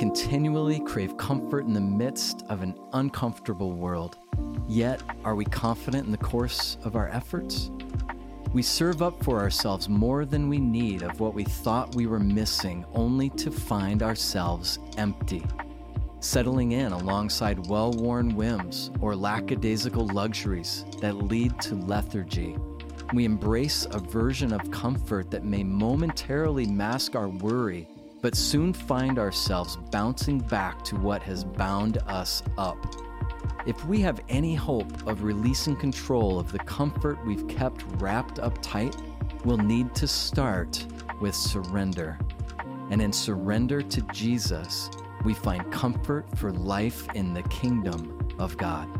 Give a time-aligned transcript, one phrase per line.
[0.00, 4.16] Continually crave comfort in the midst of an uncomfortable world.
[4.66, 7.70] Yet, are we confident in the course of our efforts?
[8.54, 12.18] We serve up for ourselves more than we need of what we thought we were
[12.18, 15.44] missing, only to find ourselves empty.
[16.20, 22.56] Settling in alongside well worn whims or lackadaisical luxuries that lead to lethargy.
[23.12, 27.86] We embrace a version of comfort that may momentarily mask our worry,
[28.20, 32.76] but soon find ourselves bouncing back to what has bound us up.
[33.66, 38.60] If we have any hope of releasing control of the comfort we've kept wrapped up
[38.62, 38.96] tight,
[39.44, 40.86] we'll need to start
[41.20, 42.18] with surrender.
[42.90, 44.90] And in surrender to Jesus,
[45.24, 48.99] we find comfort for life in the kingdom of God.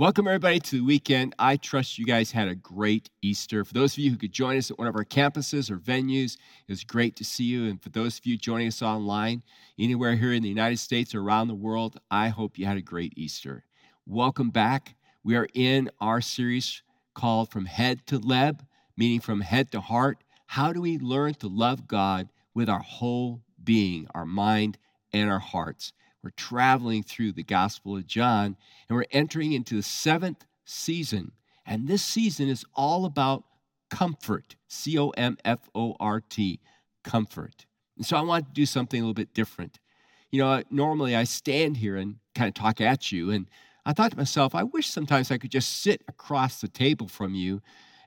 [0.00, 1.34] Welcome, everybody, to the weekend.
[1.38, 3.66] I trust you guys had a great Easter.
[3.66, 6.38] For those of you who could join us at one of our campuses or venues,
[6.66, 7.68] it was great to see you.
[7.68, 9.42] And for those of you joining us online,
[9.78, 12.80] anywhere here in the United States or around the world, I hope you had a
[12.80, 13.66] great Easter.
[14.06, 14.94] Welcome back.
[15.22, 18.60] We are in our series called From Head to Leb,
[18.96, 20.24] meaning from head to heart.
[20.46, 24.78] How do we learn to love God with our whole being, our mind,
[25.12, 25.92] and our hearts?
[26.22, 28.56] We're traveling through the Gospel of John,
[28.88, 31.32] and we're entering into the seventh season.
[31.64, 33.44] And this season is all about
[33.90, 36.60] comfort C O M F O R T,
[37.02, 37.66] comfort.
[37.96, 39.78] And so I want to do something a little bit different.
[40.30, 43.46] You know, normally I stand here and kind of talk at you, and
[43.84, 47.34] I thought to myself, I wish sometimes I could just sit across the table from
[47.34, 47.62] you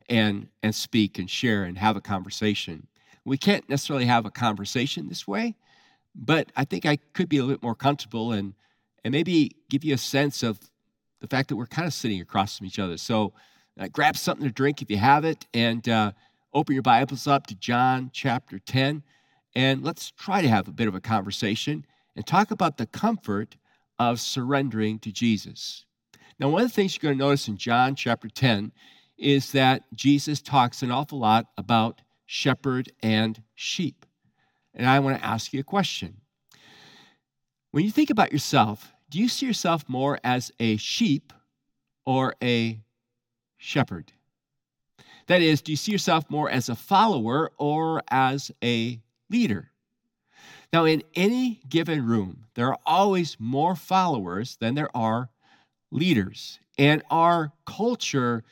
[0.07, 2.88] and, and speak and share and have a conversation.
[3.25, 5.55] We can't necessarily have a conversation this way,
[6.16, 8.53] but I think I could be a little bit more comfortable and
[9.03, 10.59] and maybe give you a sense of
[11.19, 12.97] the fact that we're kind of sitting across from each other.
[12.97, 13.34] So
[13.78, 16.12] uh, grab something to drink if you have it, and uh,
[16.53, 19.03] open your Bibles up to John chapter 10,
[19.56, 21.85] and let's try to have a bit of a conversation
[22.16, 23.57] and talk about the comfort
[24.00, 25.85] of surrendering to Jesus.
[26.40, 28.72] Now, one of the things you're going to notice in John chapter 10
[29.18, 34.06] is that Jesus talks an awful lot about shepherd and sheep.
[34.73, 36.17] And I want to ask you a question.
[37.72, 41.34] When you think about yourself, do you see yourself more as a sheep
[42.06, 42.79] or a
[43.57, 44.12] shepherd?
[45.28, 49.72] That is, do you see yourself more as a follower or as a leader?
[50.72, 55.29] Now, in any given room, there are always more followers than there are
[55.91, 56.59] leaders.
[56.78, 58.44] And our culture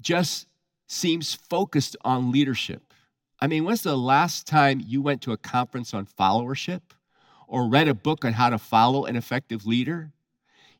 [0.00, 0.46] just
[0.88, 2.91] seems focused on leadership.
[3.42, 6.82] I mean, when's the last time you went to a conference on followership
[7.48, 10.12] or read a book on how to follow an effective leader?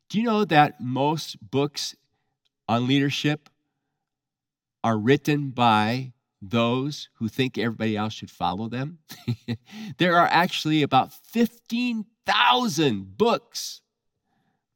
[0.07, 1.93] Do you know that most books
[2.69, 3.49] on leadership
[4.81, 8.99] are written by those who think everybody else should follow them?
[9.97, 13.81] there are actually about 15,000 books,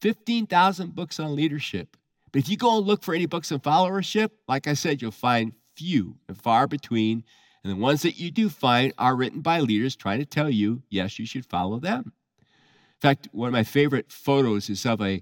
[0.01, 1.95] 15,000 books on leadership.
[2.33, 5.11] But if you go and look for any books on followership, like I said, you'll
[5.11, 7.23] find few and far between
[7.67, 10.83] and the ones that you do find are written by leaders trying to tell you,
[10.89, 12.13] yes, you should follow them.
[12.39, 15.21] In fact, one of my favorite photos is of a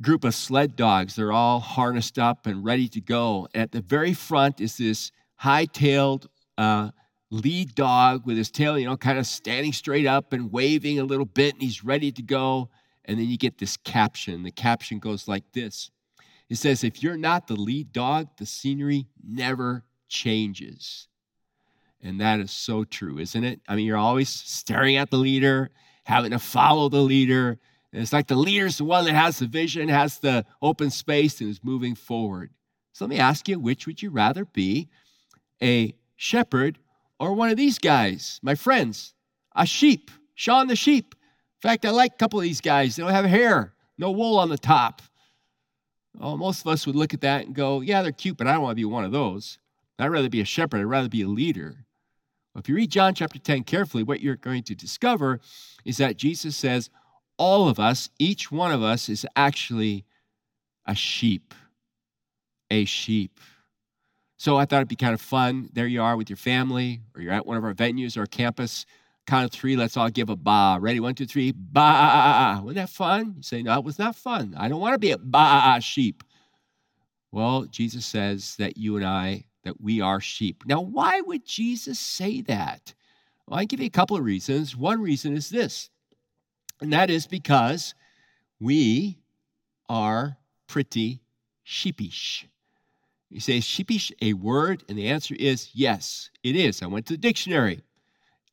[0.00, 1.16] group of sled dogs.
[1.16, 3.48] They're all harnessed up and ready to go.
[3.52, 6.90] At the very front is this high tailed uh,
[7.30, 11.04] lead dog with his tail, you know, kind of standing straight up and waving a
[11.04, 12.68] little bit, and he's ready to go.
[13.06, 14.44] And then you get this caption.
[14.44, 15.90] The caption goes like this
[16.48, 21.08] It says, If you're not the lead dog, the scenery never changes.
[22.02, 23.60] And that is so true, isn't it?
[23.68, 25.70] I mean, you're always staring at the leader,
[26.04, 27.58] having to follow the leader.
[27.92, 31.40] And it's like the leader's the one that has the vision, has the open space,
[31.40, 32.50] and is moving forward.
[32.92, 34.88] So let me ask you, which would you rather be?
[35.62, 36.78] A shepherd
[37.18, 39.14] or one of these guys, my friends,
[39.54, 40.10] a sheep,
[40.40, 41.14] Shaun the sheep.
[41.62, 42.96] In fact, I like a couple of these guys.
[42.96, 45.02] They don't have hair, no wool on the top.
[46.18, 48.54] Oh, most of us would look at that and go, yeah, they're cute, but I
[48.54, 49.58] don't want to be one of those.
[49.98, 50.80] I'd rather be a shepherd.
[50.80, 51.84] I'd rather be a leader.
[52.56, 55.40] If you read John chapter 10 carefully, what you're going to discover
[55.84, 56.90] is that Jesus says,
[57.38, 60.04] all of us, each one of us, is actually
[60.86, 61.54] a sheep.
[62.70, 63.40] A sheep.
[64.36, 65.70] So I thought it'd be kind of fun.
[65.72, 68.84] There you are with your family, or you're at one of our venues or campus.
[69.26, 70.78] Count of three, let's all give a ba.
[70.80, 70.98] Ready?
[70.98, 72.60] One, two, three, ba.
[72.62, 73.34] Wasn't that fun?
[73.36, 74.54] You say, no, it was not fun.
[74.58, 76.24] I don't want to be a ba sheep.
[77.30, 80.64] Well, Jesus says that you and I that we are sheep.
[80.66, 82.94] Now, why would Jesus say that?
[83.46, 84.76] Well, I give you a couple of reasons.
[84.76, 85.90] One reason is this,
[86.80, 87.94] and that is because
[88.58, 89.18] we
[89.88, 90.36] are
[90.66, 91.20] pretty
[91.62, 92.46] sheepish.
[93.28, 94.82] You say, is sheepish a word?
[94.88, 96.82] And the answer is yes, it is.
[96.82, 97.82] I went to the dictionary.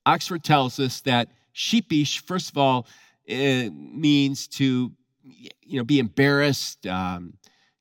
[0.06, 2.88] Oxford tells us that sheepish, first of all,
[3.28, 4.92] means to
[5.30, 7.34] you know be embarrassed, um,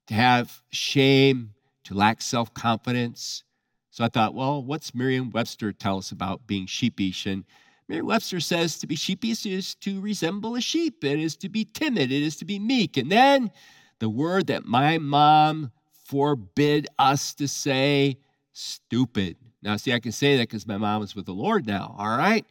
[0.08, 1.54] to have shame,
[1.86, 3.44] to lack self confidence.
[3.90, 7.26] So I thought, well, what's Merriam Webster tell us about being sheepish?
[7.26, 7.44] And
[7.88, 11.64] Merriam Webster says to be sheepish is to resemble a sheep, it is to be
[11.64, 12.96] timid, it is to be meek.
[12.96, 13.50] And then
[14.00, 15.70] the word that my mom
[16.04, 18.18] forbid us to say
[18.52, 19.36] stupid.
[19.62, 22.16] Now, see, I can say that because my mom is with the Lord now, all
[22.16, 22.44] right?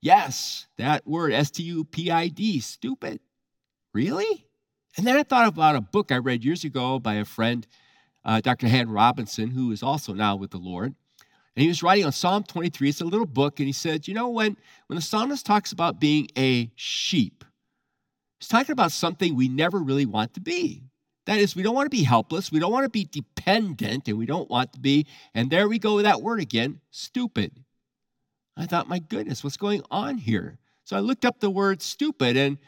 [0.00, 3.20] Yes, that word, S T U P I D, stupid.
[3.92, 4.46] Really?
[4.96, 7.66] And then I thought about a book I read years ago by a friend,
[8.26, 8.68] uh, Dr.
[8.68, 10.94] Haddon Robinson, who is also now with the Lord.
[11.54, 12.90] And he was writing on Psalm 23.
[12.90, 14.56] It's a little book, and he said, You know, when,
[14.88, 17.44] when the psalmist talks about being a sheep,
[18.38, 20.82] he's talking about something we never really want to be.
[21.24, 24.18] That is, we don't want to be helpless, we don't want to be dependent, and
[24.18, 27.64] we don't want to be, and there we go with that word again, stupid.
[28.56, 30.58] I thought, my goodness, what's going on here?
[30.84, 32.58] So I looked up the word stupid and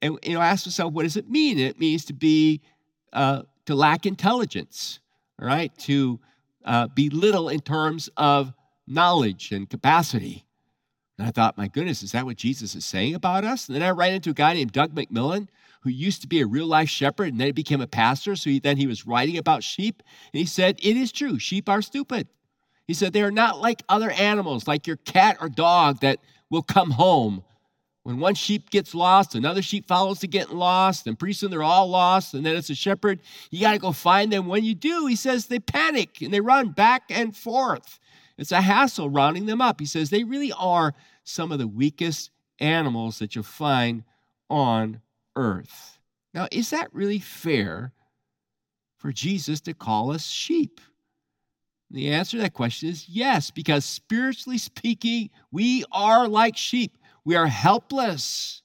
[0.00, 1.58] and you know, asked myself, what does it mean?
[1.58, 2.60] It means to be
[3.12, 5.00] uh, to lack intelligence,
[5.38, 5.76] right?
[5.78, 6.20] To
[6.64, 8.52] uh, be little in terms of
[8.86, 10.46] knowledge and capacity.
[11.18, 13.68] And I thought, my goodness, is that what Jesus is saying about us?
[13.68, 15.48] And then I ran into a guy named Doug McMillan,
[15.82, 18.36] who used to be a real life shepherd and then he became a pastor.
[18.36, 20.02] So he, then he was writing about sheep.
[20.32, 22.28] And he said, It is true, sheep are stupid.
[22.86, 26.20] He said, They are not like other animals, like your cat or dog that
[26.50, 27.44] will come home.
[28.08, 31.62] When one sheep gets lost, another sheep follows to getting lost, and pretty soon they're
[31.62, 32.32] all lost.
[32.32, 33.20] And then it's a shepherd,
[33.50, 34.46] you got to go find them.
[34.46, 38.00] When you do, he says they panic and they run back and forth.
[38.38, 39.78] It's a hassle rounding them up.
[39.78, 44.04] He says they really are some of the weakest animals that you'll find
[44.48, 45.02] on
[45.36, 45.98] earth.
[46.32, 47.92] Now, is that really fair
[48.96, 50.80] for Jesus to call us sheep?
[51.90, 56.96] The answer to that question is yes, because spiritually speaking, we are like sheep.
[57.24, 58.62] We are helpless.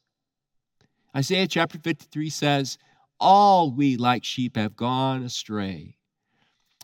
[1.15, 2.77] Isaiah chapter 53 says,
[3.19, 5.97] All we like sheep have gone astray.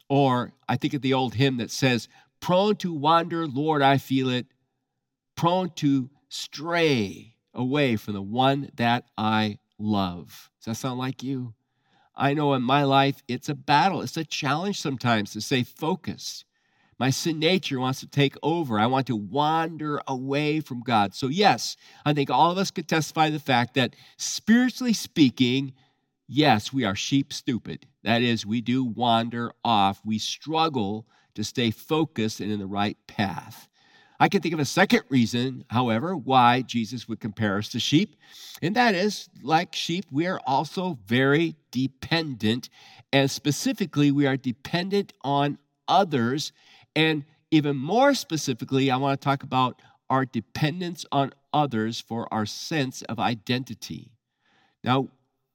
[0.07, 2.07] Or I think of the old hymn that says,
[2.39, 4.47] Prone to wander, Lord, I feel it,
[5.35, 10.49] prone to stray away from the one that I love.
[10.59, 11.53] Does that sound like you?
[12.15, 16.45] I know in my life it's a battle, it's a challenge sometimes to stay focused.
[16.99, 18.77] My sin nature wants to take over.
[18.77, 21.15] I want to wander away from God.
[21.15, 25.73] So, yes, I think all of us could testify the fact that spiritually speaking,
[26.27, 27.87] yes, we are sheep stupid.
[28.03, 30.01] That is, we do wander off.
[30.05, 33.69] We struggle to stay focused and in the right path.
[34.19, 38.17] I can think of a second reason, however, why Jesus would compare us to sheep,
[38.61, 42.67] and that is like sheep, we are also very dependent,
[43.13, 46.51] and specifically, we are dependent on others.
[46.99, 52.45] And even more specifically, I want to talk about our dependence on others for our
[52.45, 54.11] sense of identity.
[54.83, 55.07] Now,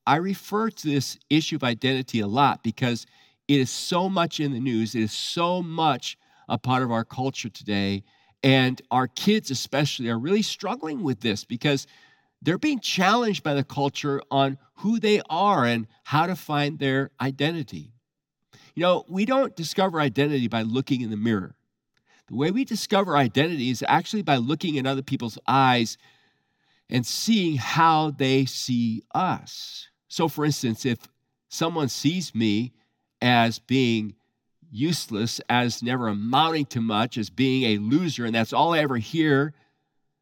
[0.06, 3.04] I refer to this issue of identity a lot because
[3.46, 6.16] it is so much in the news, it is so much
[6.48, 8.04] a part of our culture today
[8.42, 11.86] and our kids, especially, are really struggling with this because
[12.40, 17.10] they're being challenged by the culture on who they are and how to find their
[17.20, 17.93] identity.
[18.74, 21.54] You know, we don't discover identity by looking in the mirror.
[22.26, 25.98] The way we discover identity is actually by looking in other people's eyes
[26.88, 29.88] and seeing how they see us.
[30.08, 30.98] So, for instance, if
[31.48, 32.72] someone sees me
[33.20, 34.14] as being
[34.70, 38.96] useless, as never amounting to much, as being a loser, and that's all I ever
[38.96, 39.54] hear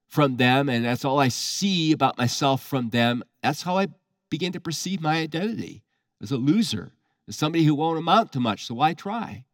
[0.07, 3.25] from them, and that's all I see about myself from them.
[3.43, 3.89] That's how I
[4.29, 5.83] begin to perceive my identity
[6.21, 6.93] as a loser,
[7.31, 9.45] somebody who won't amount to much, so why try?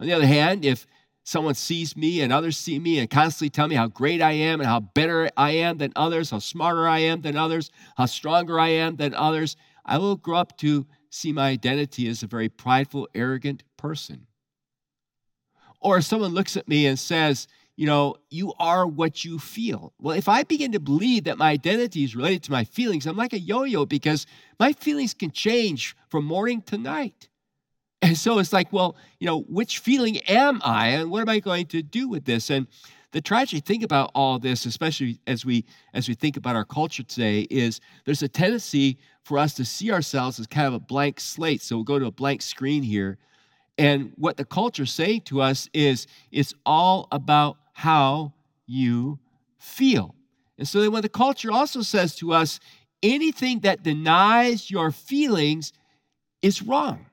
[0.00, 0.86] On the other hand, if
[1.24, 4.60] someone sees me and others see me and constantly tell me how great I am
[4.60, 8.58] and how better I am than others, how smarter I am than others, how stronger
[8.58, 12.48] I am than others, I will grow up to see my identity as a very
[12.48, 14.26] prideful, arrogant person.
[15.80, 17.48] Or if someone looks at me and says,
[17.82, 19.92] you know, you are what you feel.
[19.98, 23.16] Well, if I begin to believe that my identity is related to my feelings, I'm
[23.16, 24.24] like a yo yo because
[24.60, 27.28] my feelings can change from morning to night.
[28.00, 31.40] And so it's like, well, you know, which feeling am I and what am I
[31.40, 32.50] going to do with this?
[32.50, 32.68] And
[33.10, 37.02] the tragic thing about all this, especially as we as we think about our culture
[37.02, 41.18] today, is there's a tendency for us to see ourselves as kind of a blank
[41.18, 41.62] slate.
[41.62, 43.18] So we'll go to a blank screen here
[43.78, 48.32] and what the culture is saying to us is it's all about how
[48.66, 49.18] you
[49.58, 50.14] feel.
[50.58, 52.60] And so then when the culture also says to us,
[53.02, 55.72] anything that denies your feelings
[56.40, 57.06] is wrong.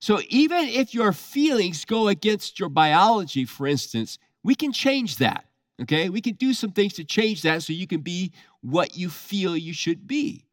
[0.00, 5.44] So even if your feelings go against your biology, for instance, we can change that.
[5.82, 6.08] Okay?
[6.08, 9.56] We can do some things to change that so you can be what you feel
[9.56, 10.44] you should be.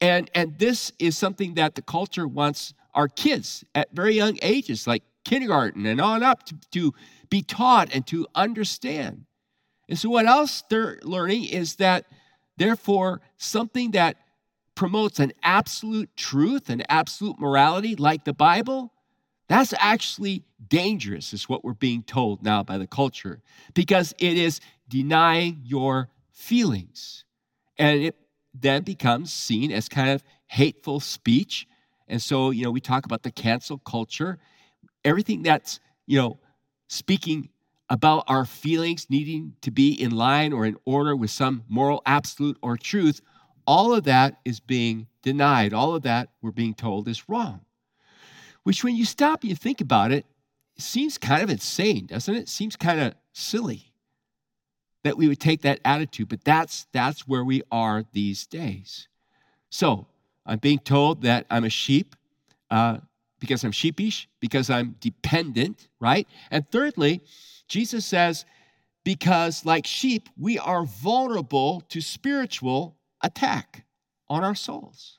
[0.00, 4.86] And, and this is something that the culture wants our kids at very young ages,
[4.86, 6.94] like kindergarten and on up, to, to
[7.30, 9.24] be taught and to understand.
[9.88, 12.06] And so, what else they're learning is that,
[12.56, 14.16] therefore, something that
[14.74, 18.92] promotes an absolute truth and absolute morality, like the Bible,
[19.48, 23.42] that's actually dangerous, is what we're being told now by the culture,
[23.74, 27.24] because it is denying your feelings.
[27.78, 28.16] And it
[28.54, 31.66] then becomes seen as kind of hateful speech.
[32.08, 34.38] And so, you know, we talk about the cancel culture.
[35.04, 36.38] Everything that's, you know,
[36.88, 37.48] speaking
[37.88, 42.56] about our feelings needing to be in line or in order with some moral absolute
[42.62, 43.20] or truth,
[43.66, 45.72] all of that is being denied.
[45.72, 47.60] All of that we're being told is wrong.
[48.62, 50.24] Which, when you stop and you think about it,
[50.78, 53.92] seems kind of insane, doesn't it seems kind of silly
[55.04, 59.08] that we would take that attitude, but that's that's where we are these days.
[59.70, 60.06] So
[60.46, 62.14] I'm being told that I'm a sheep
[62.70, 62.98] uh,
[63.42, 66.28] because I'm sheepish, because I'm dependent, right?
[66.48, 67.22] And thirdly,
[67.66, 68.44] Jesus says,
[69.04, 73.84] because like sheep, we are vulnerable to spiritual attack
[74.28, 75.18] on our souls.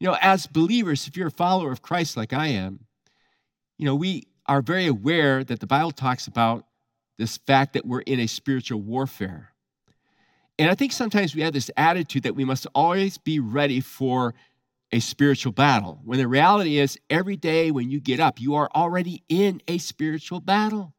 [0.00, 2.86] You know, as believers, if you're a follower of Christ like I am,
[3.76, 6.64] you know, we are very aware that the Bible talks about
[7.18, 9.52] this fact that we're in a spiritual warfare.
[10.58, 14.34] And I think sometimes we have this attitude that we must always be ready for
[14.90, 18.70] a spiritual battle, when the reality is every day when you get up, you are
[18.74, 20.94] already in a spiritual battle.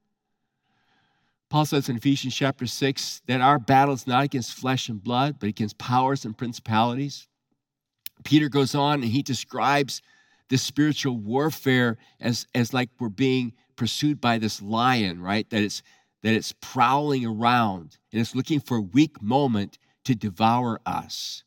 [1.49, 5.37] Paul says in Ephesians chapter 6 that our battle is not against flesh and blood,
[5.39, 7.27] but against powers and principalities.
[8.23, 10.01] Peter goes on and he describes
[10.49, 15.49] this spiritual warfare as, as like we're being pursued by this lion, right?
[15.49, 15.81] That it's
[16.21, 21.43] that it's prowling around and it's looking for a weak moment to devour us.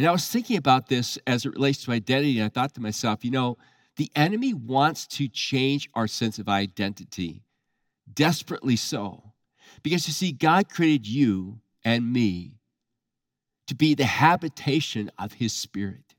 [0.00, 2.80] And I was thinking about this as it relates to identity, and I thought to
[2.80, 3.58] myself, you know,
[3.96, 7.42] the enemy wants to change our sense of identity
[8.10, 9.34] desperately so.
[9.82, 12.54] Because you see, God created you and me
[13.66, 16.14] to be the habitation of His Spirit.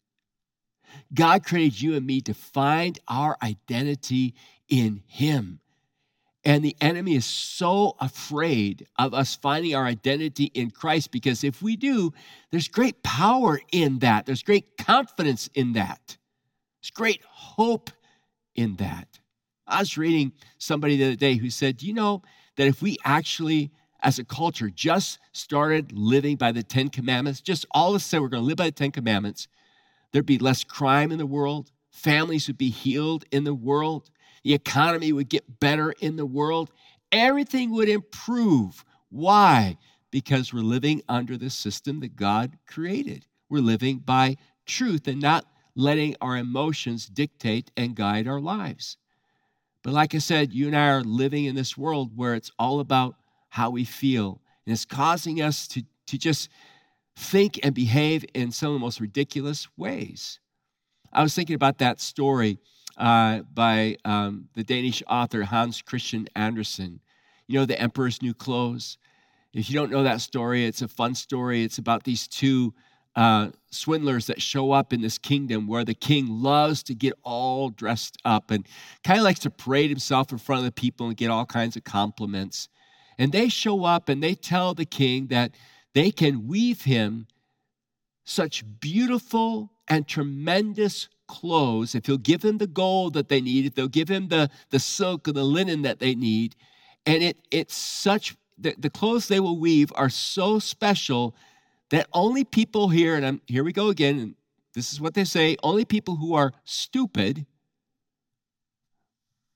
[1.12, 4.36] God created you and me to find our identity
[4.70, 5.60] in Him.
[6.44, 11.62] And the enemy is so afraid of us finding our identity in Christ because if
[11.62, 12.14] we do,
[12.50, 14.26] there's great power in that.
[14.26, 16.18] There's great confidence in that.
[16.82, 17.92] There's great hope
[18.56, 19.20] in that.
[19.68, 22.24] I was reading somebody the other day who said, Do you know
[22.58, 23.72] that if we actually,
[24.02, 28.24] as a culture, just started living by the Ten Commandments, just all of a sudden
[28.24, 29.48] we're going to live by the Ten Commandments,
[30.12, 34.10] there'd be less crime in the world, families would be healed in the world,
[34.44, 36.72] the economy would get better in the world,
[37.12, 38.84] everything would improve.
[39.10, 39.78] Why?
[40.10, 43.26] Because we're living under the system that God created.
[43.50, 45.46] We're living by truth and not
[45.76, 48.98] letting our emotions dictate and guide our lives.
[49.84, 52.80] But like I said, you and I are living in this world where it's all
[52.80, 53.16] about
[53.50, 54.42] how we feel.
[54.66, 56.50] And it's causing us to, to just
[57.16, 60.40] think and behave in some of the most ridiculous ways.
[61.12, 62.58] I was thinking about that story
[62.98, 67.00] uh, by um, the Danish author Hans Christian Andersen.
[67.48, 68.98] You know, The Emperor's New Clothes.
[69.54, 71.64] If you don't know that story, it's a fun story.
[71.64, 72.74] It's about these two
[73.16, 77.70] uh, swindlers that show up in this kingdom where the king loves to get all
[77.70, 78.66] dressed up and
[79.04, 81.76] kind of likes to parade himself in front of the people and get all kinds
[81.76, 82.70] of compliments.
[83.18, 85.52] And they show up and they tell the king that
[85.94, 87.28] they can weave him
[88.24, 93.76] such beautiful and tremendous clothes if he'll give him the gold that they need, if
[93.76, 96.56] they'll give him the, the silk and the linen that they need.
[97.06, 101.36] And it, it's such, the, the clothes they will weave are so special
[101.90, 104.36] that only people here, and I'm, here we go again, and
[104.74, 107.46] this is what they say only people who are stupid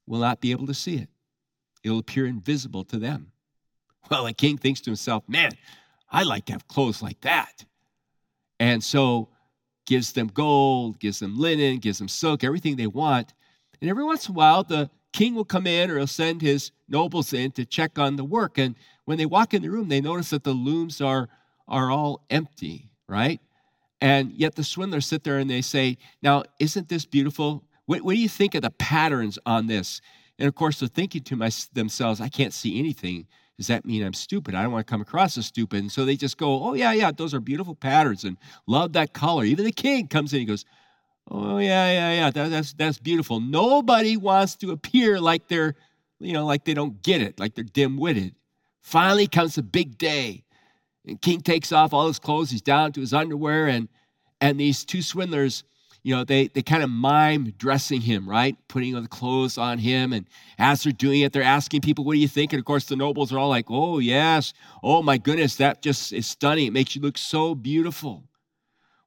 [0.05, 1.07] will not be able to see it.
[1.81, 3.31] It'll appear invisible to them.
[4.11, 5.51] Well, the king thinks to himself, man,
[6.11, 7.63] I like to have clothes like that.
[8.59, 9.29] And so
[9.85, 13.33] gives them gold, gives them linen, gives them silk, everything they want.
[13.81, 16.71] And every once in a while, the king will come in or he'll send his
[16.89, 18.57] nobles in to check on the work.
[18.57, 18.75] And
[19.05, 21.29] when they walk in the room, they notice that the looms are
[21.67, 23.39] are all empty, right?
[24.01, 27.63] And yet the swindlers sit there and they say, Now, isn't this beautiful?
[27.85, 30.01] What, what do you think of the patterns on this?
[30.37, 33.27] And of course, they're thinking to my, themselves, I can't see anything.
[33.57, 34.53] Does that mean I'm stupid?
[34.53, 35.79] I don't want to come across as stupid.
[35.79, 39.13] And so they just go, Oh, yeah, yeah, those are beautiful patterns and love that
[39.13, 39.45] color.
[39.45, 40.65] Even the king comes in and goes,
[41.29, 42.31] Oh, yeah, yeah, yeah.
[42.31, 43.39] That, that's, that's beautiful.
[43.39, 45.75] Nobody wants to appear like they're,
[46.19, 48.35] you know, like they don't get it, like they're dim witted.
[48.81, 50.43] Finally comes the big day.
[51.07, 52.49] And King takes off all his clothes.
[52.49, 53.67] He's down to his underwear.
[53.67, 53.89] And,
[54.41, 55.63] and these two swindlers,
[56.05, 58.55] you know, they, they kind of mime dressing him, right?
[58.67, 60.13] Putting the clothes on him.
[60.13, 60.27] And
[60.59, 62.53] as they're doing it, they're asking people, what do you think?
[62.53, 64.53] And of course, the nobles are all like, oh, yes.
[64.83, 66.67] Oh, my goodness, that just is stunning.
[66.67, 68.23] It makes you look so beautiful.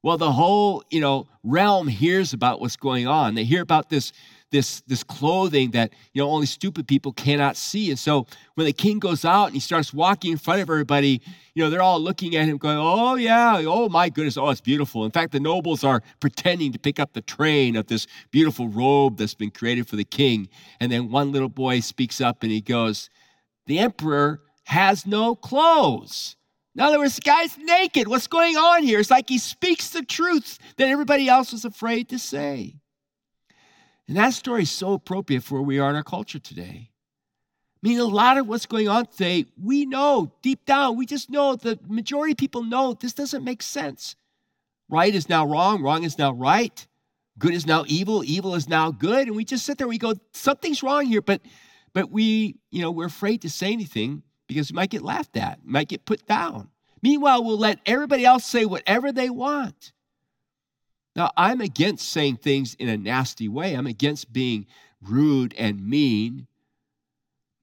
[0.03, 3.33] Well, the whole, you know, realm hears about what's going on.
[3.33, 4.11] They hear about this,
[4.51, 7.89] this, this clothing that, you know, only stupid people cannot see.
[7.89, 8.25] And so
[8.55, 11.21] when the king goes out and he starts walking in front of everybody,
[11.53, 14.61] you know, they're all looking at him going, oh, yeah, oh, my goodness, oh, it's
[14.61, 15.05] beautiful.
[15.05, 19.17] In fact, the nobles are pretending to pick up the train of this beautiful robe
[19.17, 20.49] that's been created for the king.
[20.79, 23.09] And then one little boy speaks up and he goes,
[23.67, 26.35] the emperor has no clothes.
[26.75, 28.07] In other words, the guy's naked.
[28.07, 28.99] What's going on here?
[28.99, 32.78] It's like he speaks the truth that everybody else was afraid to say.
[34.09, 36.89] And that story is so appropriate for where we are in our culture today.
[37.83, 41.29] I mean, a lot of what's going on today, we know deep down, we just
[41.29, 44.15] know the majority of people know this doesn't make sense.
[44.89, 46.87] Right is now wrong, wrong is now right,
[47.37, 49.27] good is now evil, evil is now good.
[49.27, 51.41] And we just sit there, and we go, something's wrong here, but
[51.93, 55.63] but we, you know, we're afraid to say anything because we might get laughed at,
[55.63, 56.69] might get put down.
[57.03, 59.93] Meanwhile, we'll let everybody else say whatever they want.
[61.15, 63.73] Now, I'm against saying things in a nasty way.
[63.73, 64.67] I'm against being
[65.01, 66.47] rude and mean.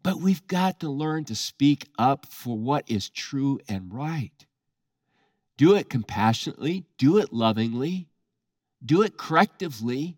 [0.02, 4.46] But we've got to learn to speak up for what is true and right.
[5.56, 8.08] Do it compassionately, do it lovingly,
[8.84, 10.16] do it correctively,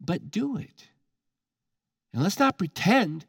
[0.00, 0.88] but do it.
[2.12, 3.26] And let's not pretend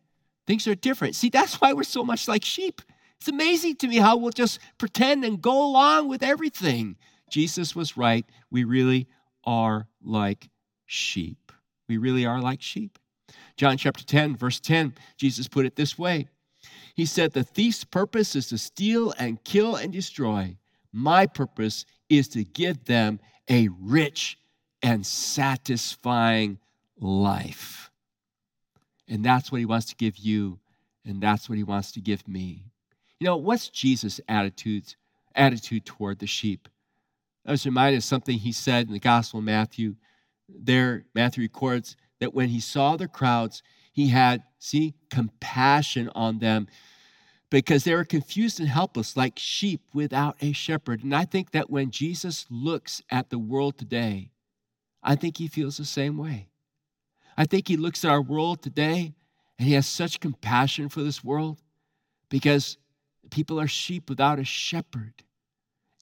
[0.48, 1.16] Things are different.
[1.16, 2.82] See, that's why we're so much like sheep.
[3.20, 6.96] It's amazing to me how we'll just pretend and go along with everything.
[7.30, 8.26] Jesus was right.
[8.52, 9.08] We really
[9.44, 10.50] are like
[10.86, 11.52] sheep.
[11.88, 12.98] We really are like sheep.
[13.56, 16.28] John chapter 10, verse 10, Jesus put it this way
[16.96, 20.58] He said, The thief's purpose is to steal and kill and destroy.
[20.94, 24.38] My purpose is to give them a rich
[24.82, 26.60] and satisfying
[27.00, 27.92] life.
[29.08, 30.60] And that's what he wants to give you,
[31.06, 32.66] and that's what he wants to give me.
[33.20, 34.96] You know, what's Jesus' attitude,
[35.34, 36.68] attitude toward the sheep?
[37.48, 39.96] I was reminded of something he said in the Gospel of Matthew.
[40.50, 46.68] There, Matthew records that when he saw the crowds, he had, see, compassion on them
[47.50, 51.04] because they were confused and helpless like sheep without a shepherd.
[51.04, 54.32] And I think that when Jesus looks at the world today,
[55.02, 56.50] I think he feels the same way.
[57.38, 59.14] I think he looks at our world today
[59.58, 61.62] and he has such compassion for this world
[62.30, 62.78] because
[63.32, 65.24] people are sheep without a shepherd.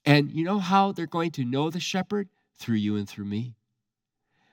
[0.06, 2.28] And you know how they're going to know the shepherd?
[2.58, 3.56] Through you and through me.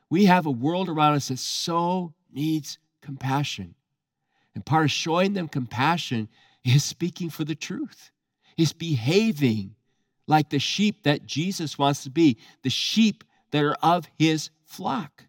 [0.09, 3.75] We have a world around us that so needs compassion.
[4.53, 6.27] And part of showing them compassion
[6.65, 8.11] is speaking for the truth,
[8.57, 9.75] is behaving
[10.27, 15.25] like the sheep that Jesus wants to be, the sheep that are of his flock.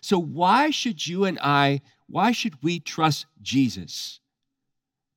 [0.00, 4.20] So, why should you and I, why should we trust Jesus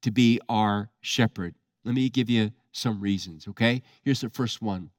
[0.02, 1.56] to be our shepherd?
[1.84, 3.82] Let me give you some reasons, okay?
[4.04, 4.90] Here's the first one.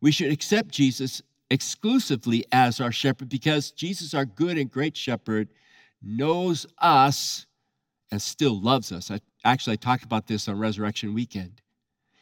[0.00, 5.48] We should accept Jesus exclusively as our shepherd because Jesus, our good and great shepherd,
[6.02, 7.46] knows us
[8.10, 9.10] and still loves us.
[9.10, 11.60] I, actually, I talked about this on Resurrection Weekend.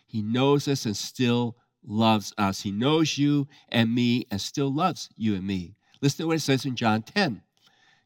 [0.06, 2.62] He knows us and still loves us.
[2.62, 5.74] He knows you and me and still loves you and me.
[6.00, 7.42] Listen to what it says in John 10.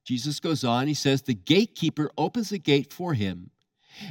[0.04, 3.50] Jesus goes on, he says, The gatekeeper opens the gate for him,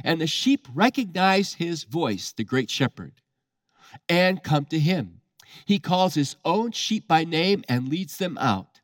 [0.04, 3.14] and the sheep recognize his voice, the great shepherd,
[4.08, 5.20] and come to him.
[5.66, 8.80] He calls his own sheep by name and leads them out.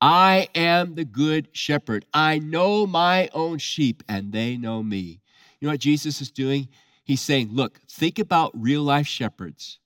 [0.00, 2.06] I am the good shepherd.
[2.14, 5.20] I know my own sheep, and they know me.
[5.60, 6.68] You know what Jesus is doing?
[7.04, 9.78] He's saying, Look, think about real life shepherds,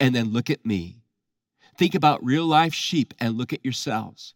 [0.00, 1.02] and then look at me.
[1.78, 4.34] Think about real life sheep and look at yourselves.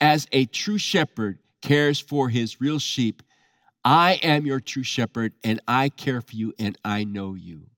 [0.00, 3.22] As a true shepherd cares for his real sheep,
[3.84, 7.68] I am your true shepherd and I care for you and I know you.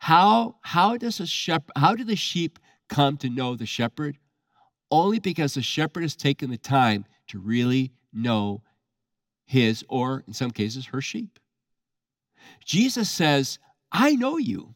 [0.00, 4.18] How, how does a shepherd, how do the sheep come to know the shepherd?
[4.90, 8.62] Only because the shepherd has taken the time to really know
[9.44, 11.38] his, or in some cases, her sheep.
[12.64, 13.58] Jesus says,
[13.90, 14.74] I know you.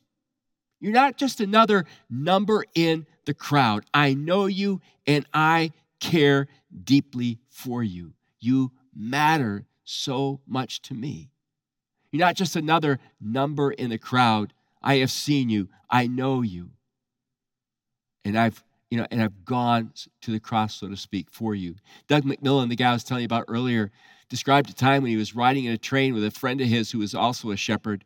[0.81, 3.85] You're not just another number in the crowd.
[3.94, 6.48] I know you and I care
[6.85, 8.14] deeply for you.
[8.40, 11.31] You matter so much to me.
[12.11, 14.53] You're not just another number in the crowd.
[14.83, 15.68] I have seen you.
[15.88, 16.71] I know you.
[18.25, 19.90] And I've you know, and I've gone
[20.21, 21.77] to the cross, so to speak, for you.
[22.09, 23.90] Doug McMillan, the guy I was telling you about earlier,
[24.29, 26.90] described a time when he was riding in a train with a friend of his
[26.90, 28.05] who was also a shepherd.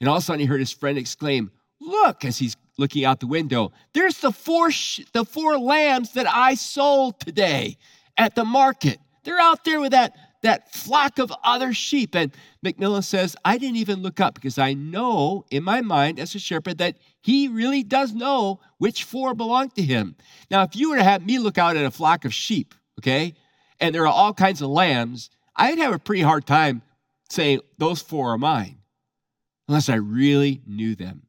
[0.00, 3.18] And all of a sudden he heard his friend exclaim, Look, as he's looking out
[3.18, 7.76] the window, there's the four, sh- the four lambs that I sold today
[8.16, 9.00] at the market.
[9.24, 12.14] They're out there with that that flock of other sheep.
[12.14, 12.32] And
[12.64, 16.38] McMillan says, I didn't even look up because I know in my mind as a
[16.38, 20.16] shepherd that he really does know which four belong to him.
[20.50, 23.34] Now, if you were to have me look out at a flock of sheep, okay,
[23.80, 26.82] and there are all kinds of lambs, I'd have a pretty hard time
[27.30, 28.78] saying those four are mine
[29.68, 31.22] unless I really knew them.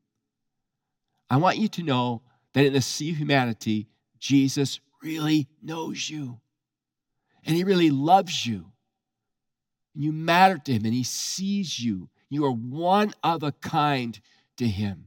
[1.30, 2.22] I want you to know
[2.54, 3.88] that in the sea of humanity,
[4.20, 6.40] Jesus really knows you
[7.46, 8.73] and he really loves you.
[9.96, 12.10] You matter to him and he sees you.
[12.30, 14.20] You are one of a kind
[14.58, 15.06] to him.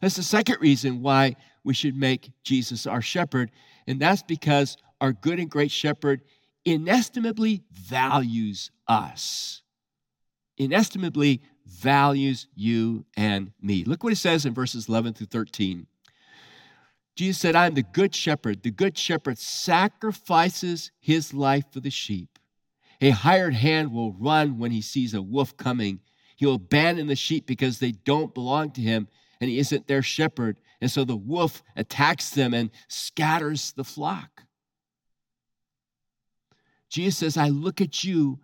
[0.00, 3.50] That's the second reason why we should make Jesus our shepherd,
[3.86, 6.20] and that's because our good and great shepherd
[6.64, 9.62] inestimably values us.
[10.56, 13.84] Inestimably values you and me.
[13.84, 15.86] Look what it says in verses 11 through 13.
[17.16, 18.62] Jesus said, I am the good shepherd.
[18.62, 22.37] The good shepherd sacrifices his life for the sheep.
[23.00, 26.00] A hired hand will run when he sees a wolf coming.
[26.36, 29.08] He will abandon the sheep because they don't belong to him
[29.40, 30.56] and he isn't their shepherd.
[30.80, 34.42] And so the wolf attacks them and scatters the flock.
[36.88, 38.40] Jesus says, I look at you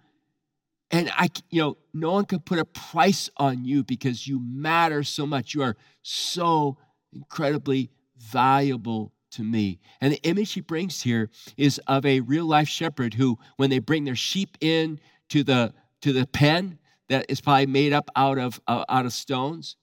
[0.91, 5.03] and I, you know, no one can put a price on you because you matter
[5.03, 5.55] so much.
[5.55, 6.77] You are so
[7.13, 9.79] incredibly valuable to me.
[10.01, 13.79] And the image he brings here is of a real life shepherd who, when they
[13.79, 18.39] bring their sheep in to the to the pen that is probably made up out
[18.39, 19.77] of uh, out of stones,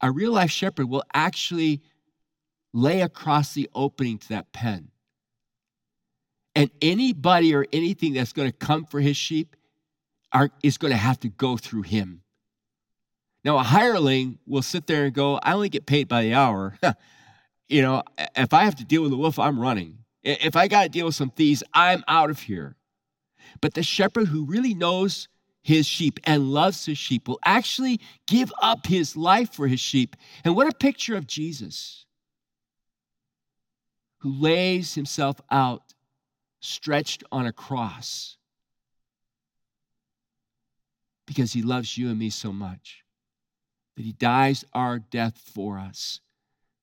[0.00, 1.82] a real life shepherd will actually
[2.72, 4.90] lay across the opening to that pen.
[6.54, 9.56] And anybody or anything that's going to come for his sheep
[10.32, 12.22] are, is going to have to go through him.
[13.44, 16.76] Now, a hireling will sit there and go, I only get paid by the hour.
[17.68, 18.02] you know,
[18.34, 19.98] if I have to deal with a wolf, I'm running.
[20.22, 22.76] If I got to deal with some thieves, I'm out of here.
[23.60, 25.28] But the shepherd who really knows
[25.62, 30.16] his sheep and loves his sheep will actually give up his life for his sheep.
[30.44, 32.06] And what a picture of Jesus
[34.18, 35.94] who lays himself out
[36.60, 38.36] stretched on a cross
[41.26, 43.04] because he loves you and me so much
[43.96, 46.20] that he dies our death for us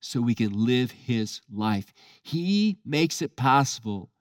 [0.06, 1.94] so we can live his life.
[2.22, 4.12] He makes it possible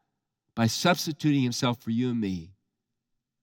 [0.54, 2.52] by substituting himself for you and me.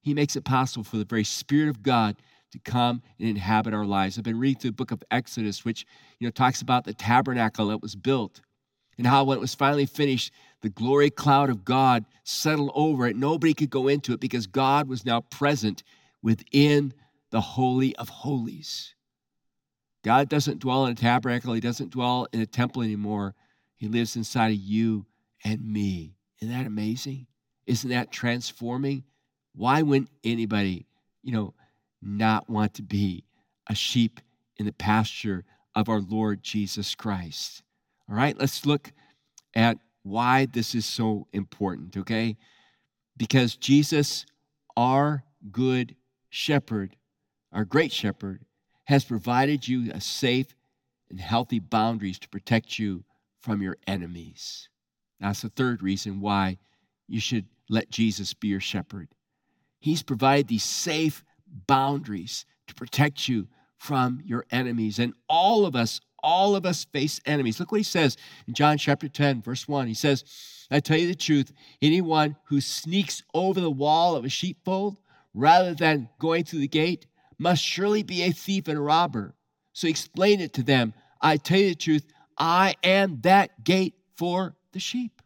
[0.01, 2.15] He makes it possible for the very Spirit of God
[2.51, 4.17] to come and inhabit our lives.
[4.17, 5.85] I've been reading through the book of Exodus, which
[6.19, 8.41] you know talks about the tabernacle that was built
[8.97, 13.15] and how when it was finally finished, the glory cloud of God settled over it.
[13.15, 15.83] Nobody could go into it because God was now present
[16.21, 16.93] within
[17.29, 18.93] the Holy of Holies.
[20.03, 23.35] God doesn't dwell in a tabernacle, He doesn't dwell in a temple anymore.
[23.75, 25.05] He lives inside of you
[25.43, 26.15] and me.
[26.41, 27.27] Isn't that amazing?
[27.67, 29.03] Isn't that transforming?
[29.53, 30.85] Why wouldn't anybody,
[31.23, 31.53] you know,
[32.01, 33.25] not want to be
[33.67, 34.19] a sheep
[34.57, 37.63] in the pasture of our Lord Jesus Christ?
[38.09, 38.91] All right, let's look
[39.55, 42.37] at why this is so important, okay?
[43.17, 44.25] Because Jesus,
[44.75, 45.95] our good
[46.29, 46.95] shepherd,
[47.51, 48.45] our great shepherd,
[48.91, 50.53] has provided you a safe
[51.09, 53.05] and healthy boundaries to protect you
[53.39, 54.67] from your enemies.
[55.21, 56.57] That's the third reason why
[57.07, 59.07] you should let Jesus be your shepherd.
[59.79, 64.99] He's provided these safe boundaries to protect you from your enemies.
[64.99, 67.61] And all of us, all of us face enemies.
[67.61, 69.87] Look what he says in John chapter 10, verse 1.
[69.87, 70.25] He says,
[70.69, 74.97] I tell you the truth, anyone who sneaks over the wall of a sheepfold
[75.33, 77.05] rather than going through the gate
[77.41, 79.33] must surely be a thief and a robber.
[79.73, 80.93] So explain it to them.
[81.19, 82.05] I tell you the truth,
[82.37, 85.23] I am that gate for the sheep.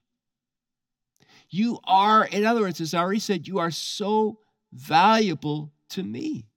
[1.49, 4.39] You are, in other words, as I already said, you are so
[4.71, 6.47] valuable to me.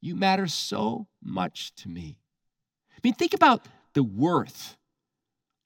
[0.00, 2.18] You matter so much to me.
[2.92, 3.64] I mean, think about
[3.94, 4.76] the worth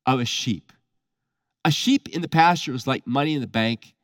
[0.04, 0.72] of a sheep.
[1.64, 3.94] A sheep in the pasture was like money in the bank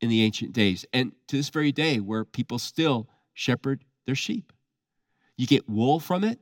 [0.00, 4.52] in the ancient days, and to this very day, where people still shepherd their sheep.
[5.36, 6.40] You get wool from it,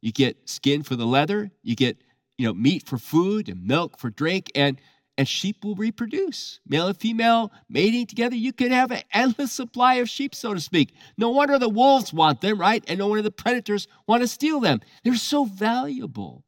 [0.00, 1.98] you get skin for the leather, you get
[2.38, 4.80] you know meat for food and milk for drink, and
[5.18, 6.60] and sheep will reproduce.
[6.66, 10.60] Male and female mating together, you can have an endless supply of sheep, so to
[10.60, 10.94] speak.
[11.16, 12.84] No wonder the wolves want them, right?
[12.86, 14.80] And no wonder the predators want to steal them.
[15.04, 16.44] They're so valuable.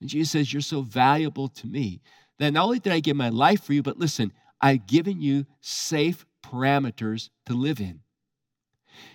[0.00, 2.02] And Jesus says, You're so valuable to me
[2.38, 5.46] that not only did I give my life for you, but listen, I've given you
[5.60, 8.00] safe parameters to live in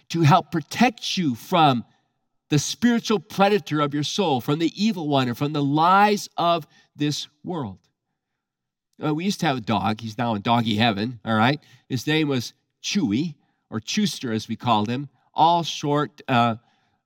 [0.09, 1.83] to help protect you from
[2.49, 6.67] the spiritual predator of your soul, from the evil one, or from the lies of
[6.95, 7.79] this world.
[9.03, 10.01] Uh, we used to have a dog.
[10.01, 11.59] He's now in doggy heaven, all right?
[11.89, 13.35] His name was Chewy,
[13.69, 16.55] or Chewster as we called him, all short uh,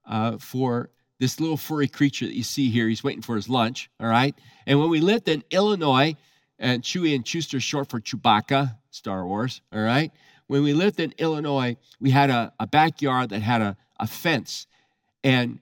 [0.05, 2.87] uh, for this little furry creature that you see here.
[2.87, 4.35] He's waiting for his lunch, all right?
[4.65, 6.15] And when we lived in Illinois,
[6.59, 10.11] and Chewy and Chewster short for Chewbacca, Star Wars, all right?
[10.47, 14.67] When we lived in Illinois, we had a, a backyard that had a, a fence.
[15.23, 15.59] And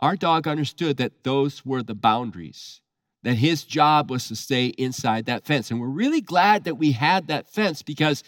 [0.00, 2.80] our dog understood that those were the boundaries,
[3.22, 5.70] that his job was to stay inside that fence.
[5.70, 8.24] And we're really glad that we had that fence because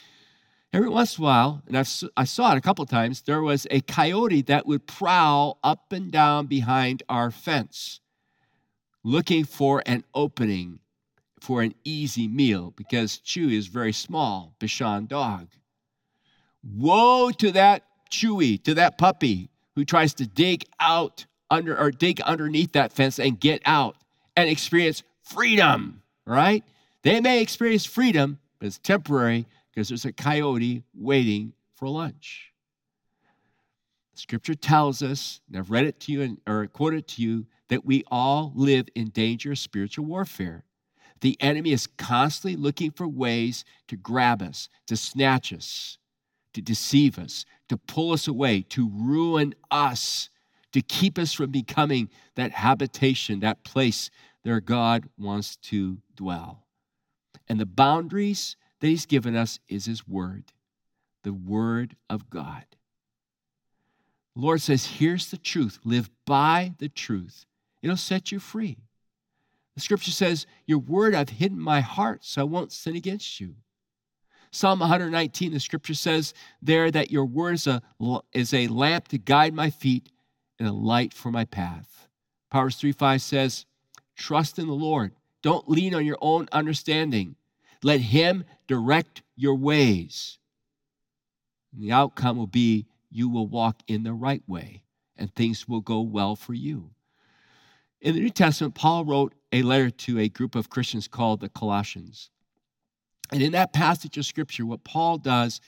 [0.73, 3.67] every once in a while, and I've, I saw it a couple times, there was
[3.71, 8.01] a coyote that would prowl up and down behind our fence
[9.05, 10.81] looking for an opening
[11.45, 15.49] for an easy meal because Chewy is very small, Bichon dog.
[16.63, 22.23] Woe to that Chewy, to that puppy who tries to dig out under or dig
[22.23, 23.97] underneath that fence and get out
[24.35, 26.65] and experience freedom, right?
[27.03, 32.53] They may experience freedom, but it's temporary because there's a coyote waiting for lunch.
[34.15, 37.85] Scripture tells us, and I've read it to you and, or quoted to you, that
[37.85, 40.65] we all live in dangerous spiritual warfare.
[41.25, 45.97] The enemy is constantly looking for ways to grab us, to snatch us,
[46.53, 50.29] to deceive us, to pull us away, to ruin us,
[50.73, 54.11] to keep us from becoming that habitation, that place
[54.43, 56.67] where God wants to dwell.
[57.49, 60.53] And the boundaries that He's given us is His Word,
[61.23, 62.67] the Word of God.
[64.37, 65.79] The Lord says, Here's the truth.
[65.85, 67.47] Live by the truth,
[67.81, 68.77] it'll set you free.
[69.75, 73.57] The scripture says, Your word I've hidden my heart so I won't sin against you.
[74.51, 76.33] Psalm 119, the scripture says
[76.63, 77.83] there that your word is a,
[78.33, 80.11] is a lamp to guide my feet
[80.61, 82.09] and a light for my path.
[82.51, 83.67] Proverbs 3 5 says,
[84.15, 85.13] Trust in the Lord.
[85.43, 87.35] Don't lean on your own understanding.
[87.83, 90.39] Let Him direct your ways.
[91.73, 94.85] And the outcome will be you will walk in the right way
[95.17, 96.91] and things will go well for you.
[98.05, 101.49] In the New Testament, Paul wrote a letter to a group of Christians called the
[101.49, 102.29] Colossians.
[103.33, 105.59] And in that passage of scripture, what Paul does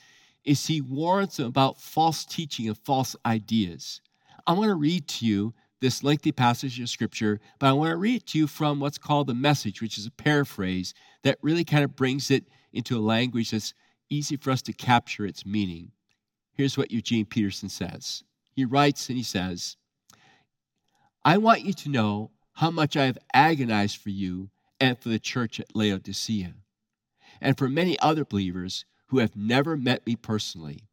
[0.45, 4.01] is he warns them about false teaching and false ideas.
[4.45, 7.97] I want to read to you this lengthy passage of scripture, but I want to
[7.97, 11.83] read to you from what's called the message, which is a paraphrase that really kind
[11.83, 13.73] of brings it into a language that's
[14.11, 15.91] easy for us to capture its meaning.
[16.53, 18.23] Here's what Eugene Peterson says.
[18.51, 19.75] He writes and he says,
[21.27, 25.19] I want you to know how much I have agonized for you and for the
[25.19, 26.53] church at Laodicea
[27.41, 30.87] and for many other believers who have never met me personally.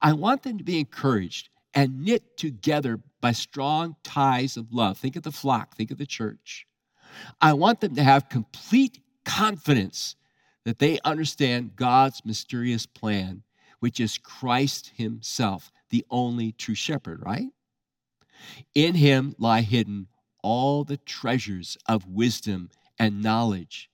[0.00, 4.98] I want them to be encouraged and knit together by strong ties of love.
[4.98, 6.64] Think of the flock, think of the church.
[7.40, 10.14] I want them to have complete confidence
[10.64, 13.42] that they understand God's mysterious plan,
[13.80, 17.48] which is Christ Himself, the only true shepherd, right?
[18.74, 20.08] In Him lie hidden
[20.42, 23.90] all the treasures of wisdom and knowledge.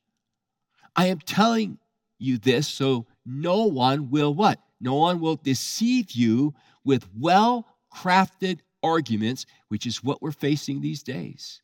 [0.94, 1.78] I am telling
[2.18, 4.60] you this so no one will what?
[4.80, 11.02] No one will deceive you with well crafted arguments, which is what we're facing these
[11.02, 11.62] days.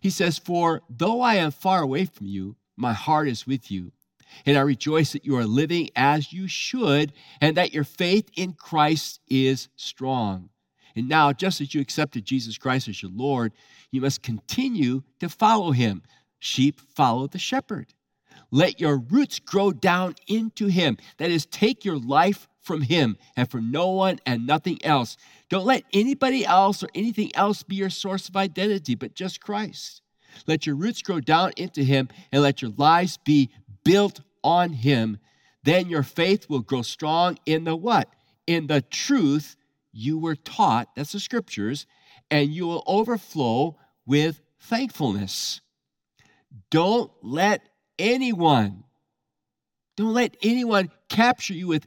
[0.00, 3.92] He says, For though I am far away from you, my heart is with you.
[4.44, 8.52] And I rejoice that you are living as you should, and that your faith in
[8.52, 10.50] Christ is strong.
[10.98, 13.52] And now, just as you accepted Jesus Christ as your Lord,
[13.90, 16.02] you must continue to follow him.
[16.40, 17.94] Sheep follow the shepherd.
[18.50, 20.96] Let your roots grow down into Him.
[21.18, 25.16] That is, take your life from Him and from no one and nothing else.
[25.48, 30.02] Don't let anybody else or anything else be your source of identity, but just Christ.
[30.46, 33.50] Let your roots grow down into Him and let your lives be
[33.84, 35.18] built on Him.
[35.64, 38.08] Then your faith will grow strong in the what?
[38.46, 39.56] In the truth
[39.92, 40.88] you were taught.
[40.94, 41.86] That's the scriptures.
[42.30, 45.60] And you will overflow with thankfulness.
[46.70, 47.62] Don't let
[47.98, 48.84] anyone.
[49.96, 51.86] Don't let anyone capture you with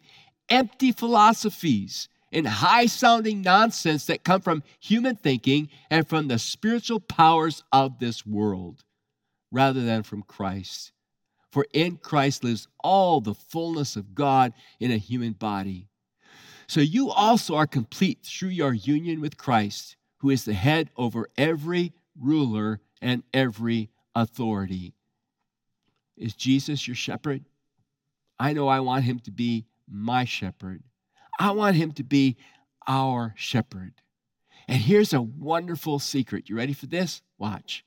[0.50, 7.00] empty philosophies and high sounding nonsense that come from human thinking and from the spiritual
[7.00, 8.84] powers of this world
[9.52, 10.92] rather than from Christ.
[11.52, 15.90] For in Christ lives all the fullness of God in a human body.
[16.72, 21.28] So you also are complete through your union with Christ, who is the head over
[21.38, 24.94] every ruler and every authority.
[26.16, 27.44] Is Jesus your shepherd?
[28.40, 30.82] I know I want him to be my shepherd.
[31.38, 32.38] I want him to be
[32.88, 33.96] our shepherd.
[34.66, 36.48] And here's a wonderful secret.
[36.48, 37.22] You ready for this?
[37.38, 37.84] Watch.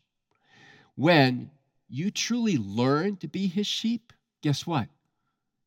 [0.94, 1.50] When
[1.88, 4.88] you truly learn to be his sheep, guess what?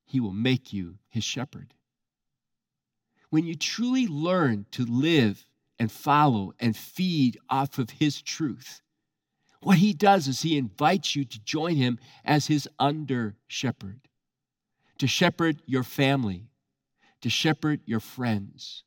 [0.05, 1.73] He will make you his shepherd.
[3.29, 5.45] When you truly learn to live
[5.79, 8.81] and follow and feed off of his truth,
[9.61, 14.01] what he does is he invites you to join him as his under shepherd,
[14.99, 16.47] to shepherd your family,
[17.21, 18.83] to shepherd your friends,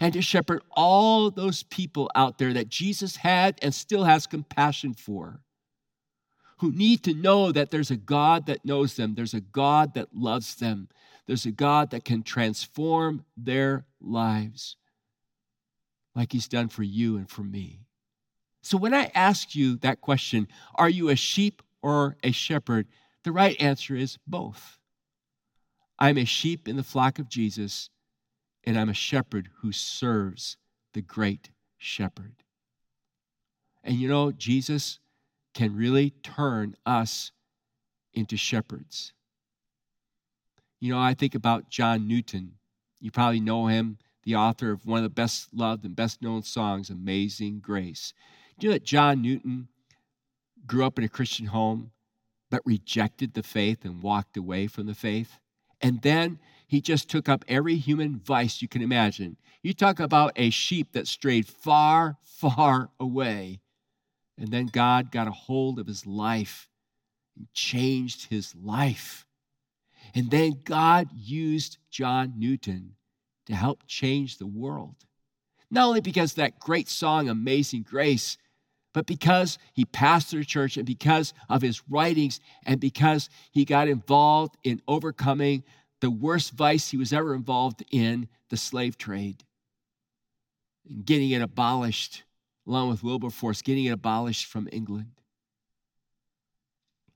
[0.00, 4.94] and to shepherd all those people out there that Jesus had and still has compassion
[4.94, 5.40] for,
[6.58, 10.14] who need to know that there's a God that knows them, there's a God that
[10.14, 10.88] loves them,
[11.26, 14.76] there's a God that can transform their lives
[16.14, 17.86] like he's done for you and for me.
[18.62, 22.86] So when I ask you that question, are you a sheep or a shepherd?
[23.24, 24.78] The right answer is both.
[25.98, 27.90] I'm a sheep in the flock of Jesus,
[28.64, 30.56] and I'm a shepherd who serves
[30.94, 32.42] the great shepherd.
[33.84, 34.98] And you know, Jesus
[35.54, 37.32] can really turn us
[38.12, 39.12] into shepherds.
[40.80, 42.54] You know, I think about John Newton.
[43.00, 46.42] You probably know him, the author of one of the best loved and best known
[46.42, 48.14] songs, Amazing Grace.
[48.58, 49.68] Do you know that John Newton
[50.66, 51.90] grew up in a Christian home,
[52.50, 55.38] but rejected the faith and walked away from the faith?
[55.82, 59.36] And then he just took up every human vice you can imagine.
[59.62, 63.60] You talk about a sheep that strayed far, far away.
[64.38, 66.68] And then God got a hold of his life
[67.36, 69.26] and changed his life.
[70.14, 72.94] And then God used John Newton
[73.46, 74.96] to help change the world.
[75.70, 78.36] Not only because that great song, Amazing Grace,
[78.92, 83.88] but because he pastored a church and because of his writings and because he got
[83.88, 85.62] involved in overcoming
[86.00, 89.44] the worst vice he was ever involved in the slave trade
[90.88, 92.24] and getting it abolished,
[92.66, 95.12] along with Wilberforce, getting it abolished from England.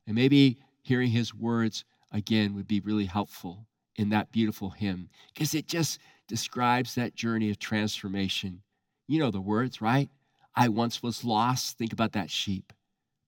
[0.07, 5.55] And maybe hearing his words again would be really helpful in that beautiful hymn because
[5.55, 8.63] it just describes that journey of transformation.
[9.07, 10.09] You know the words, right?
[10.55, 11.77] I once was lost.
[11.77, 12.73] Think about that sheep.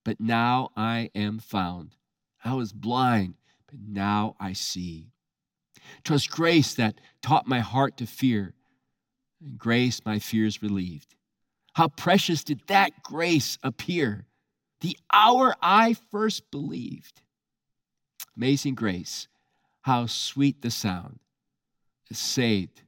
[0.05, 1.97] But now I am found.
[2.45, 3.35] I was blind,
[3.67, 5.11] but now I see.
[6.05, 8.55] 'Twas grace that taught my heart to fear,
[9.41, 11.17] and grace my fears relieved.
[11.75, 14.27] How precious did that grace appear
[14.81, 17.23] the hour I first believed.
[18.37, 19.29] Amazing grace,
[19.83, 21.19] how sweet the sound
[22.13, 22.83] saved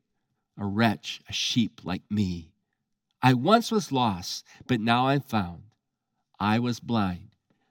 [0.56, 2.52] a wretch, a sheep like me.
[3.22, 5.62] I once was lost, but now I'm found.
[6.38, 7.30] I was blind,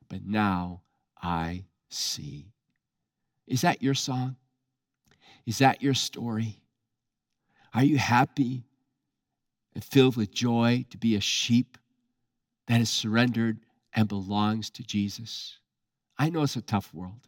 [0.09, 0.81] but now
[1.21, 2.51] I see.
[3.45, 4.35] Is that your song?
[5.45, 6.61] Is that your story?
[7.73, 8.65] Are you happy
[9.73, 11.77] and filled with joy to be a sheep
[12.67, 13.59] that is surrendered
[13.93, 15.59] and belongs to Jesus?
[16.17, 17.26] I know it's a tough world,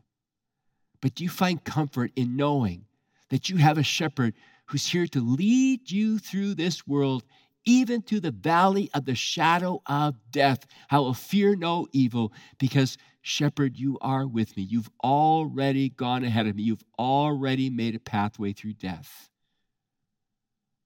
[1.01, 2.85] but do you find comfort in knowing
[3.29, 4.33] that you have a shepherd
[4.67, 7.23] who's here to lead you through this world
[7.65, 10.65] even to the valley of the shadow of death.
[10.89, 14.63] I will fear no evil because, shepherd, you are with me.
[14.63, 16.63] You've already gone ahead of me.
[16.63, 19.29] You've already made a pathway through death.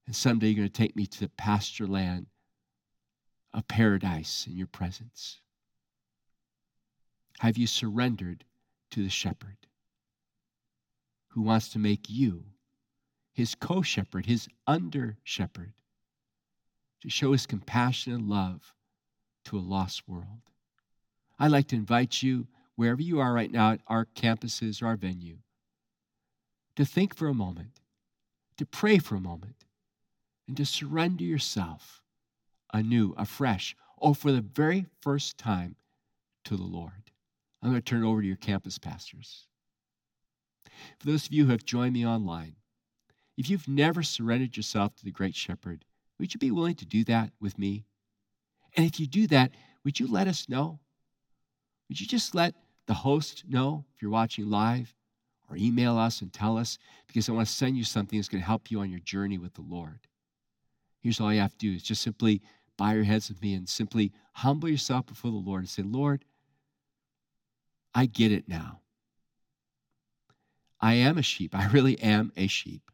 [0.06, 2.28] And someday you're going to take me to the pasture land
[3.54, 5.40] of paradise in your presence.
[7.40, 8.44] Have you surrendered
[8.92, 9.58] to the shepherd
[11.34, 12.46] who wants to make you
[13.32, 15.74] his co shepherd, his under shepherd?
[17.04, 18.74] to show his compassion and love
[19.44, 20.40] to a lost world.
[21.38, 24.96] I'd like to invite you, wherever you are right now at our campuses or our
[24.96, 25.40] venue,
[26.78, 27.82] to think for a moment,
[28.56, 29.66] to pray for a moment,
[30.48, 32.02] and to surrender yourself
[32.74, 35.76] anew, afresh, or for the very first time
[36.46, 37.12] to the Lord.
[37.62, 39.48] I'm going to turn it over to your campus pastors.
[41.00, 42.56] For those of you who have joined me online,
[43.38, 45.86] if you've never surrendered yourself to the Great Shepherd,
[46.20, 47.86] would you be willing to do that with me?
[48.76, 49.52] And if you do that,
[49.84, 50.80] would you let us know?
[51.90, 52.56] Would you just let
[52.88, 54.94] the host know if you're watching live
[55.50, 56.78] or email us and tell us
[57.08, 59.38] because I want to send you something that's going to help you on your journey
[59.38, 60.00] with the Lord.
[61.02, 62.42] Here's all you have to do is just simply
[62.78, 66.26] bow your heads with me and simply humble yourself before the Lord and say, Lord,
[67.94, 68.83] I get it now.
[70.84, 71.56] I am a sheep.
[71.56, 72.92] I really am a sheep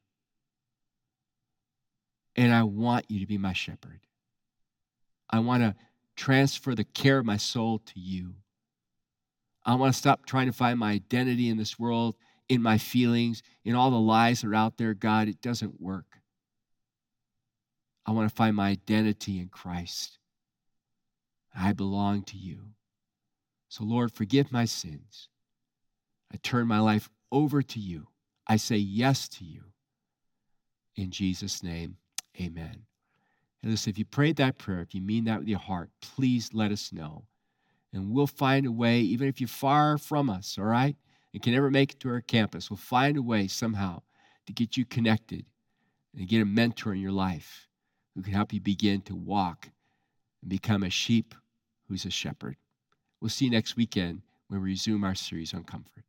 [2.36, 4.00] and I want you to be my shepherd.
[5.30, 5.76] I want to
[6.16, 8.36] transfer the care of my soul to you.
[9.66, 12.16] I want to stop trying to find my identity in this world,
[12.48, 14.94] in my feelings, in all the lies that are out there.
[14.94, 16.06] God, it doesn't work.
[18.06, 20.20] I want to find my identity in Christ.
[21.54, 22.60] I belong to you.
[23.68, 25.28] So, Lord, forgive my sins.
[26.32, 28.08] I turn my life over to you.
[28.48, 29.64] I say yes to you.
[30.96, 31.98] In Jesus' name,
[32.40, 32.86] amen.
[33.62, 36.50] And listen, if you prayed that prayer, if you mean that with your heart, please
[36.54, 37.26] let us know.
[37.94, 40.96] And we'll find a way, even if you're far from us, all right,
[41.34, 44.02] and can never make it to our campus, we'll find a way somehow
[44.48, 45.46] to get you connected
[46.18, 47.68] and get a mentor in your life
[48.16, 49.70] who can help you begin to walk
[50.42, 51.36] and become a sheep
[51.88, 52.58] who's a shepherd.
[53.22, 56.04] We'll see you next weekend when we resume our series on comfort.